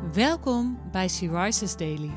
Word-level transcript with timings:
Welkom 0.00 0.90
bij 0.90 1.08
Sea 1.08 1.44
Rises 1.44 1.76
Daily. 1.76 2.10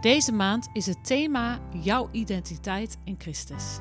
Deze 0.00 0.32
maand 0.32 0.68
is 0.72 0.86
het 0.86 1.04
thema 1.04 1.60
Jouw 1.72 2.08
identiteit 2.12 2.98
in 3.04 3.14
Christus. 3.18 3.78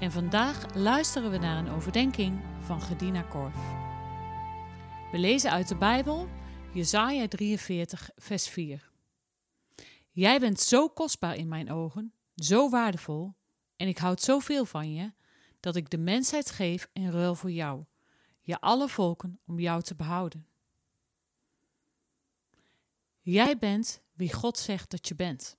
En 0.00 0.12
vandaag 0.12 0.74
luisteren 0.74 1.30
we 1.30 1.38
naar 1.38 1.58
een 1.58 1.70
overdenking 1.70 2.40
van 2.60 2.80
Gedina 2.80 3.22
Korf. 3.22 3.54
We 5.10 5.18
lezen 5.18 5.50
uit 5.50 5.68
de 5.68 5.76
Bijbel 5.76 6.28
Jesaja 6.72 7.28
43, 7.28 8.10
vers 8.16 8.48
4. 8.48 8.90
Jij 10.10 10.40
bent 10.40 10.60
zo 10.60 10.88
kostbaar 10.88 11.36
in 11.36 11.48
mijn 11.48 11.70
ogen, 11.70 12.12
zo 12.34 12.70
waardevol, 12.70 13.34
en 13.76 13.88
ik 13.88 13.98
houd 13.98 14.20
zoveel 14.20 14.64
van 14.64 14.92
je, 14.92 15.12
dat 15.60 15.76
ik 15.76 15.90
de 15.90 15.98
mensheid 15.98 16.50
geef 16.50 16.88
in 16.92 17.10
ruil 17.10 17.34
voor 17.34 17.50
jou, 17.50 17.84
je 18.40 18.60
alle 18.60 18.88
volken 18.88 19.40
om 19.46 19.58
jou 19.58 19.82
te 19.82 19.94
behouden. 19.94 20.46
Jij 23.22 23.58
bent 23.58 24.02
wie 24.12 24.32
God 24.32 24.58
zegt 24.58 24.90
dat 24.90 25.08
je 25.08 25.14
bent. 25.14 25.56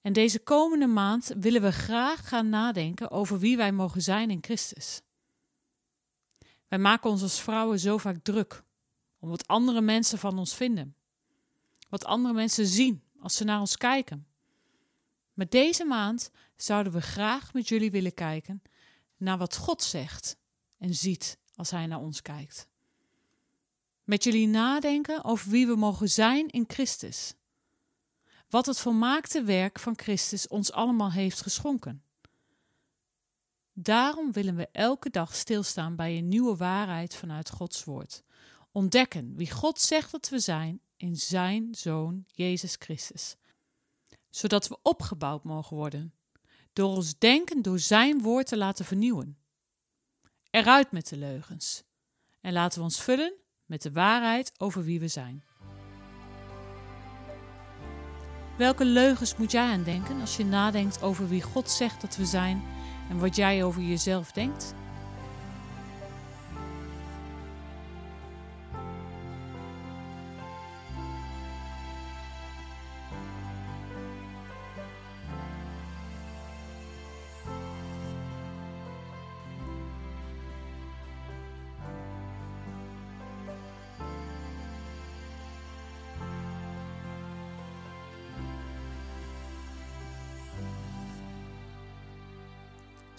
En 0.00 0.12
deze 0.12 0.38
komende 0.38 0.86
maand 0.86 1.32
willen 1.36 1.62
we 1.62 1.72
graag 1.72 2.28
gaan 2.28 2.48
nadenken 2.48 3.10
over 3.10 3.38
wie 3.38 3.56
wij 3.56 3.72
mogen 3.72 4.02
zijn 4.02 4.30
in 4.30 4.42
Christus. 4.42 5.00
Wij 6.68 6.78
maken 6.78 7.10
ons 7.10 7.22
als 7.22 7.40
vrouwen 7.40 7.78
zo 7.78 7.98
vaak 7.98 8.22
druk 8.22 8.64
om 9.18 9.28
wat 9.28 9.46
andere 9.46 9.80
mensen 9.80 10.18
van 10.18 10.38
ons 10.38 10.54
vinden, 10.54 10.96
wat 11.88 12.04
andere 12.04 12.34
mensen 12.34 12.66
zien 12.66 13.02
als 13.20 13.36
ze 13.36 13.44
naar 13.44 13.60
ons 13.60 13.76
kijken. 13.76 14.26
Maar 15.32 15.48
deze 15.48 15.84
maand 15.84 16.30
zouden 16.56 16.92
we 16.92 17.00
graag 17.00 17.52
met 17.52 17.68
jullie 17.68 17.90
willen 17.90 18.14
kijken 18.14 18.62
naar 19.16 19.38
wat 19.38 19.56
God 19.56 19.82
zegt 19.82 20.36
en 20.78 20.94
ziet 20.94 21.38
als 21.54 21.70
Hij 21.70 21.86
naar 21.86 22.00
ons 22.00 22.22
kijkt 22.22 22.69
met 24.10 24.24
jullie 24.24 24.48
nadenken 24.48 25.24
over 25.24 25.50
wie 25.50 25.66
we 25.66 25.76
mogen 25.76 26.08
zijn 26.08 26.48
in 26.48 26.64
Christus. 26.68 27.34
Wat 28.48 28.66
het 28.66 28.78
volmaakte 28.78 29.42
werk 29.42 29.78
van 29.78 29.98
Christus 29.98 30.48
ons 30.48 30.72
allemaal 30.72 31.12
heeft 31.12 31.40
geschonken. 31.40 32.02
Daarom 33.72 34.32
willen 34.32 34.56
we 34.56 34.68
elke 34.72 35.10
dag 35.10 35.34
stilstaan 35.34 35.96
bij 35.96 36.16
een 36.16 36.28
nieuwe 36.28 36.56
waarheid 36.56 37.14
vanuit 37.14 37.50
Gods 37.50 37.84
Woord. 37.84 38.22
Ontdekken 38.72 39.36
wie 39.36 39.50
God 39.50 39.80
zegt 39.80 40.10
dat 40.10 40.28
we 40.28 40.38
zijn 40.38 40.80
in 40.96 41.16
Zijn 41.16 41.74
Zoon 41.74 42.24
Jezus 42.26 42.76
Christus. 42.78 43.36
Zodat 44.30 44.68
we 44.68 44.78
opgebouwd 44.82 45.44
mogen 45.44 45.76
worden, 45.76 46.14
door 46.72 46.96
ons 46.96 47.18
denken 47.18 47.62
door 47.62 47.78
Zijn 47.78 48.22
Woord 48.22 48.46
te 48.46 48.56
laten 48.56 48.84
vernieuwen. 48.84 49.38
Eruit 50.50 50.90
met 50.90 51.08
de 51.08 51.16
leugens. 51.16 51.82
En 52.40 52.52
laten 52.52 52.78
we 52.78 52.84
ons 52.84 53.02
vullen 53.02 53.34
met 53.70 53.82
de 53.82 53.92
waarheid 53.92 54.52
over 54.58 54.84
wie 54.84 55.00
we 55.00 55.08
zijn. 55.08 55.42
Welke 58.56 58.84
leugens 58.84 59.36
moet 59.36 59.50
jij 59.50 59.72
aan 59.72 59.82
denken 59.82 60.20
als 60.20 60.36
je 60.36 60.44
nadenkt 60.44 61.02
over 61.02 61.28
wie 61.28 61.42
God 61.42 61.70
zegt 61.70 62.00
dat 62.00 62.16
we 62.16 62.24
zijn 62.24 62.62
en 63.10 63.18
wat 63.18 63.36
jij 63.36 63.64
over 63.64 63.82
jezelf 63.82 64.32
denkt? 64.32 64.74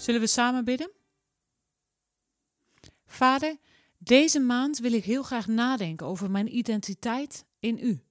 Zullen 0.01 0.21
we 0.21 0.27
samen 0.27 0.65
bidden? 0.65 0.91
Vader, 3.05 3.57
deze 3.97 4.39
maand 4.39 4.77
wil 4.79 4.93
ik 4.93 5.03
heel 5.03 5.23
graag 5.23 5.47
nadenken 5.47 6.07
over 6.07 6.31
mijn 6.31 6.55
identiteit 6.55 7.45
in 7.59 7.77
U. 7.77 8.03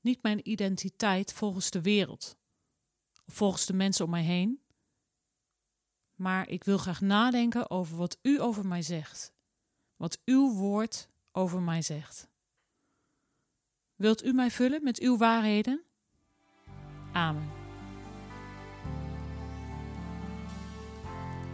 Niet 0.00 0.22
mijn 0.22 0.48
identiteit 0.50 1.32
volgens 1.32 1.70
de 1.70 1.80
wereld, 1.80 2.36
volgens 3.26 3.66
de 3.66 3.72
mensen 3.72 4.04
om 4.04 4.10
mij 4.10 4.22
heen, 4.22 4.60
maar 6.14 6.48
ik 6.48 6.64
wil 6.64 6.78
graag 6.78 7.00
nadenken 7.00 7.70
over 7.70 7.96
wat 7.96 8.18
U 8.22 8.40
over 8.40 8.66
mij 8.66 8.82
zegt, 8.82 9.32
wat 9.96 10.18
Uw 10.24 10.52
woord 10.52 11.08
over 11.32 11.62
mij 11.62 11.82
zegt. 11.82 12.28
Wilt 13.94 14.24
U 14.24 14.32
mij 14.32 14.50
vullen 14.50 14.82
met 14.82 14.98
Uw 15.00 15.16
waarheden? 15.16 15.84
Amen. 17.12 17.55